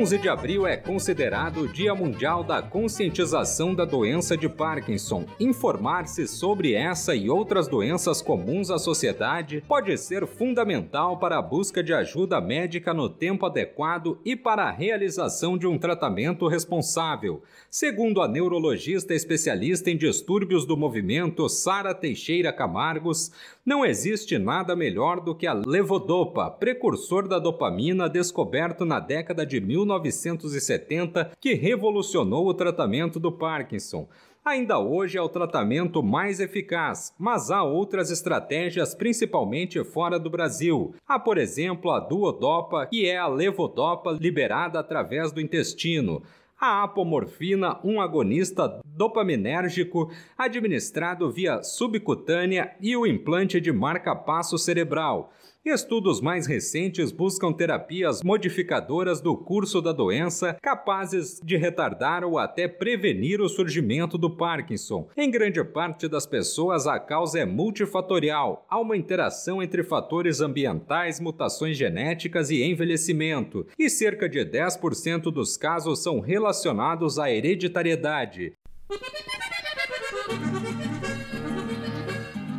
[0.00, 5.26] 11 de abril é considerado o Dia Mundial da Conscientização da Doença de Parkinson.
[5.38, 11.82] Informar-se sobre essa e outras doenças comuns à sociedade pode ser fundamental para a busca
[11.82, 17.42] de ajuda médica no tempo adequado e para a realização de um tratamento responsável.
[17.68, 23.30] Segundo a neurologista especialista em distúrbios do movimento Sara Teixeira Camargos,
[23.66, 29.60] não existe nada melhor do que a levodopa, precursor da dopamina descoberto na década de
[29.98, 34.08] 1970, que revolucionou o tratamento do Parkinson.
[34.44, 40.94] Ainda hoje é o tratamento mais eficaz, mas há outras estratégias, principalmente fora do Brasil.
[41.06, 46.22] Há, por exemplo, a duodopa, que é a levodopa liberada através do intestino
[46.60, 55.32] a apomorfina, um agonista dopaminérgico administrado via subcutânea e o implante de marca-passo cerebral.
[55.62, 62.66] Estudos mais recentes buscam terapias modificadoras do curso da doença capazes de retardar ou até
[62.66, 65.10] prevenir o surgimento do Parkinson.
[65.14, 68.64] Em grande parte das pessoas, a causa é multifatorial.
[68.70, 75.58] Há uma interação entre fatores ambientais, mutações genéticas e envelhecimento, e cerca de 10% dos
[75.58, 78.54] casos são relacionados à hereditariedade.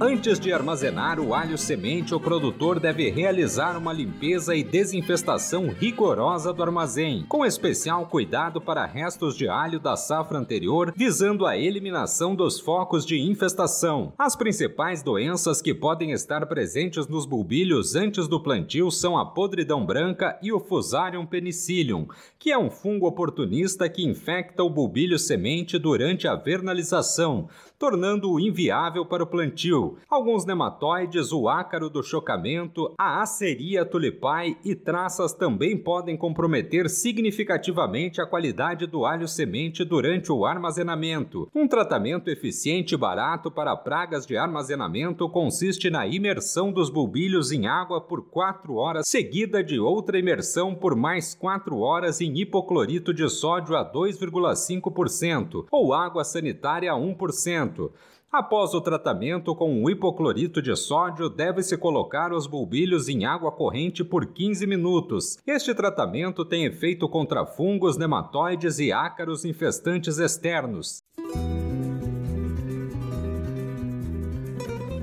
[0.03, 6.51] Antes de armazenar o alho semente, o produtor deve realizar uma limpeza e desinfestação rigorosa
[6.51, 12.33] do armazém, com especial cuidado para restos de alho da safra anterior, visando a eliminação
[12.33, 14.11] dos focos de infestação.
[14.17, 19.85] As principais doenças que podem estar presentes nos bulbilhos antes do plantio são a podridão
[19.85, 22.07] branca e o Fusarium penicillium,
[22.39, 27.47] que é um fungo oportunista que infecta o bulbilho semente durante a vernalização,
[27.77, 34.75] tornando-o inviável para o plantio alguns nematóides, o ácaro do chocamento, a aceria tulipai e
[34.75, 41.49] traças também podem comprometer significativamente a qualidade do alho semente durante o armazenamento.
[41.53, 47.67] Um tratamento eficiente e barato para pragas de armazenamento consiste na imersão dos bulbilhos em
[47.67, 53.27] água por 4 horas, seguida de outra imersão por mais 4 horas em hipoclorito de
[53.29, 57.91] sódio a 2,5% ou água sanitária a 1%.
[58.31, 64.25] Após o tratamento com hipoclorito de sódio, deve-se colocar os bulbilhos em água corrente por
[64.25, 65.37] 15 minutos.
[65.45, 71.03] Este tratamento tem efeito contra fungos, nematóides e ácaros infestantes externos.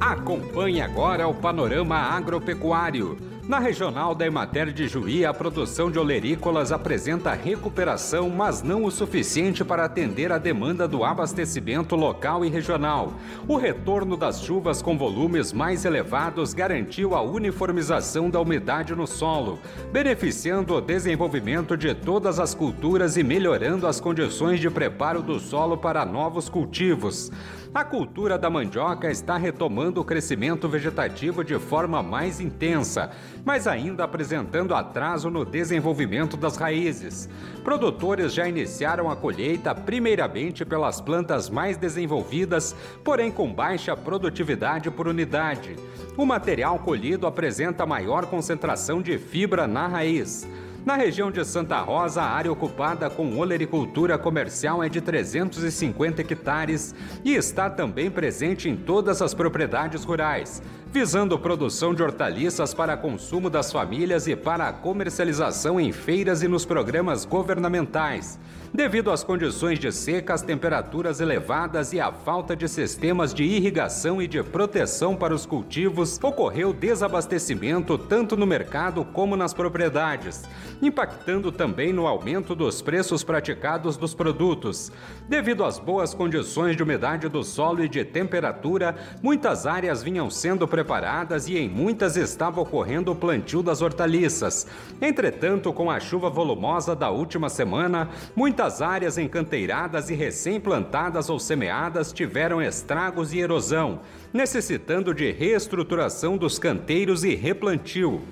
[0.01, 3.19] Acompanhe agora o panorama agropecuário.
[3.49, 8.91] Na regional da Emater de Juí, a produção de olerícolas apresenta recuperação, mas não o
[8.91, 13.15] suficiente para atender a demanda do abastecimento local e regional.
[13.49, 19.59] O retorno das chuvas com volumes mais elevados garantiu a uniformização da umidade no solo,
[19.91, 25.79] beneficiando o desenvolvimento de todas as culturas e melhorando as condições de preparo do solo
[25.79, 27.33] para novos cultivos.
[27.75, 33.11] A cultura da mandioca está retomando o crescimento vegetativo de forma mais intensa,
[33.45, 37.29] mas ainda apresentando atraso no desenvolvimento das raízes.
[37.63, 42.75] Produtores já iniciaram a colheita primeiramente pelas plantas mais desenvolvidas,
[43.05, 45.77] porém com baixa produtividade por unidade.
[46.17, 50.49] O material colhido apresenta maior concentração de fibra na raiz.
[50.89, 56.95] Na região de Santa Rosa, a área ocupada com olericultura comercial é de 350 hectares
[57.23, 63.51] e está também presente em todas as propriedades rurais, visando produção de hortaliças para consumo
[63.51, 68.39] das famílias e para a comercialização em feiras e nos programas governamentais.
[68.73, 74.21] Devido às condições de seca, as temperaturas elevadas e a falta de sistemas de irrigação
[74.21, 80.45] e de proteção para os cultivos, ocorreu desabastecimento tanto no mercado como nas propriedades,
[80.81, 84.93] impactando também no aumento dos preços praticados dos produtos.
[85.29, 90.67] Devido às boas condições de umidade do solo e de temperatura, muitas áreas vinham sendo
[90.67, 94.67] preparadas e em muitas estava ocorrendo o plantio das hortaliças.
[95.01, 102.13] Entretanto, com a chuva volumosa da última semana, muitas áreas encanteiradas e recém-plantadas ou semeadas
[102.13, 104.01] tiveram estragos e erosão,
[104.33, 108.23] necessitando de reestruturação dos canteiros e replantio.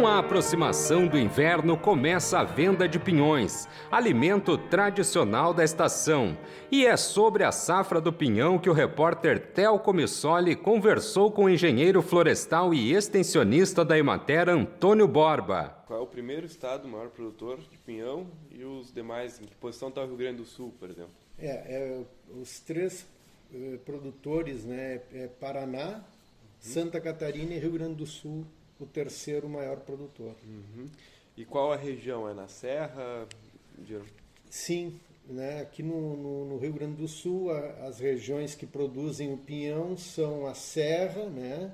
[0.00, 6.38] Com a aproximação do inverno, começa a venda de pinhões, alimento tradicional da estação.
[6.72, 11.50] E é sobre a safra do pinhão que o repórter Tel Comissoli conversou com o
[11.50, 15.84] engenheiro florestal e extensionista da Emater, Antônio Borba.
[15.86, 19.38] Qual é o primeiro estado maior produtor de pinhão e os demais?
[19.38, 21.12] Em que posição está o Rio Grande do Sul, por exemplo?
[21.38, 22.00] É, é
[22.40, 23.06] os três
[23.52, 25.02] eh, produtores, né?
[25.12, 26.00] É Paraná, uhum.
[26.58, 28.46] Santa Catarina e Rio Grande do Sul
[28.84, 30.34] o terceiro maior produtor.
[30.44, 30.88] Uhum.
[31.36, 32.28] E qual a região?
[32.28, 33.26] É na Serra?
[34.48, 34.98] Sim,
[35.28, 35.60] né?
[35.60, 39.96] aqui no, no, no, Rio Grande do Sul, a, as regiões que produzem o pinhão
[39.96, 41.72] são a Serra né?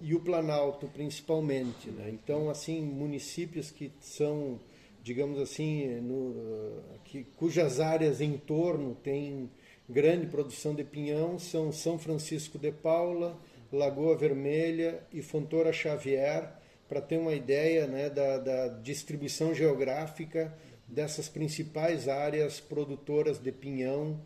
[0.00, 1.90] e o Planalto, principalmente.
[1.90, 2.10] Né?
[2.10, 4.58] Então, assim, municípios que são,
[5.02, 9.50] digamos assim, no, que, cujas áreas em torno têm
[9.88, 13.38] grande produção de pinhão são São Francisco de Paula,
[13.74, 16.52] Lagoa Vermelha e Fontoura Xavier,
[16.88, 20.56] para ter uma ideia né, da, da, distribuição geográfica
[20.86, 24.20] dessas principais áreas produtoras de pinhão,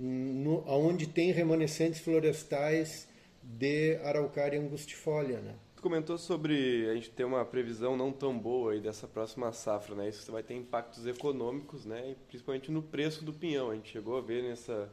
[0.00, 3.06] no, onde tem remanescentes florestais
[3.42, 5.40] de araucária angustifolia.
[5.40, 5.54] Né?
[5.76, 9.94] Tu comentou sobre a gente ter uma previsão não tão boa aí dessa próxima safra,
[9.94, 10.08] né?
[10.08, 12.10] Isso vai ter impactos econômicos, né?
[12.10, 13.70] E principalmente no preço do pinhão.
[13.70, 14.92] A gente chegou a ver nessa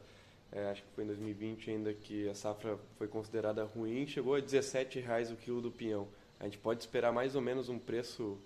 [0.52, 4.38] é, acho que foi em 2020 ainda que a safra foi considerada ruim, chegou a
[4.38, 6.08] R$ 17,00 o quilo do pinhão.
[6.38, 8.38] A gente pode esperar mais ou menos um preço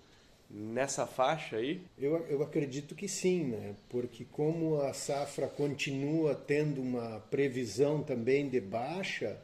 [0.49, 1.81] nessa faixa aí?
[1.97, 3.75] Eu, eu acredito que sim, né?
[3.89, 9.37] porque como a safra continua tendo uma previsão também de baixa,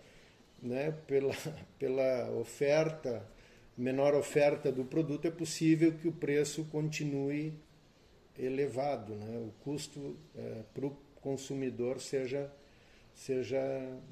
[0.62, 0.92] né?
[1.08, 1.34] pela,
[1.80, 3.26] pela oferta,
[3.78, 7.54] menor oferta do produto, é possível que o preço continue
[8.38, 9.38] elevado, né?
[9.38, 12.50] o custo é, para o consumidor seja,
[13.14, 13.60] seja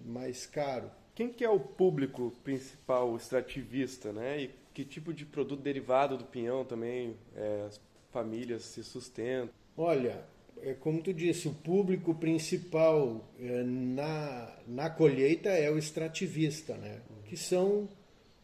[0.05, 0.91] mais caro.
[1.15, 4.41] Quem que é o público principal extrativista, né?
[4.41, 7.79] E que tipo de produto derivado do pinhão também é, as
[8.11, 9.49] famílias se sustentam?
[9.77, 10.25] Olha,
[10.61, 16.99] é como tu disse, o público principal é, na, na colheita é o extrativista, né?
[17.23, 17.87] Que são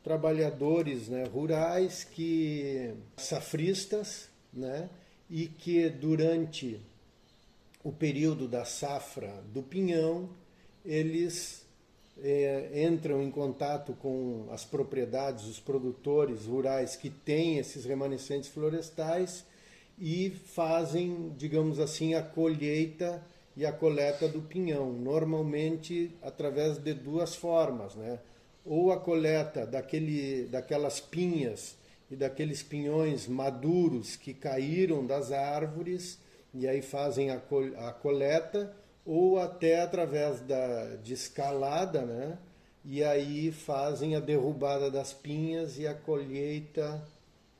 [0.01, 4.89] trabalhadores né, rurais que safristas, né?
[5.29, 6.79] E que durante
[7.83, 10.29] o período da safra do pinhão,
[10.85, 11.65] eles
[12.21, 19.43] é, entram em contato com as propriedades, os produtores rurais que têm esses remanescentes florestais
[19.99, 23.23] e fazem, digamos assim, a colheita
[23.55, 28.19] e a coleta do pinhão, normalmente através de duas formas, né?
[28.63, 31.75] Ou a coleta daquele, daquelas pinhas
[32.09, 36.19] e daqueles pinhões maduros que caíram das árvores
[36.53, 38.75] e aí fazem a, col a coleta
[39.05, 42.37] ou até através da, de escalada, né?
[42.83, 47.03] E aí fazem a derrubada das pinhas e a colheita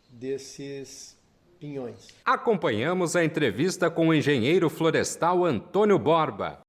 [0.10, 1.16] desses
[1.60, 2.08] pinhões.
[2.26, 6.60] Acompanhamos a entrevista com o engenheiro florestal Antônio Borba.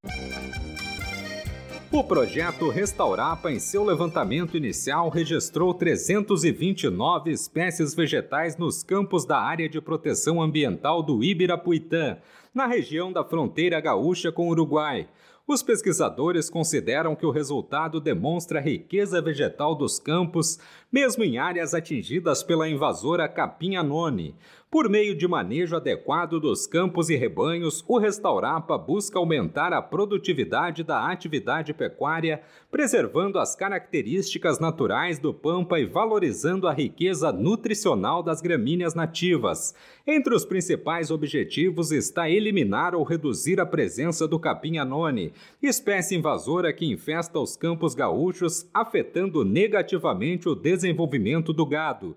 [1.92, 9.68] O projeto Restaurapa, em seu levantamento inicial, registrou 329 espécies vegetais nos campos da área
[9.68, 12.16] de proteção ambiental do Ibirapuitã,
[12.54, 15.06] na região da fronteira gaúcha com o Uruguai.
[15.46, 20.58] Os pesquisadores consideram que o resultado demonstra a riqueza vegetal dos campos,
[20.90, 24.34] mesmo em áreas atingidas pela invasora capinha noni.
[24.72, 30.82] Por meio de manejo adequado dos campos e rebanhos, o Restaurapa busca aumentar a produtividade
[30.82, 38.40] da atividade pecuária, preservando as características naturais do pampa e valorizando a riqueza nutricional das
[38.40, 39.74] gramíneas nativas.
[40.06, 46.72] Entre os principais objetivos está eliminar ou reduzir a presença do capim anone, espécie invasora
[46.72, 52.16] que infesta os campos gaúchos, afetando negativamente o desenvolvimento do gado.